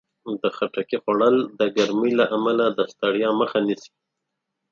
[0.41, 3.91] د خټکي خوړل د ګرمۍ له امله د ستړیا مخه نیسي.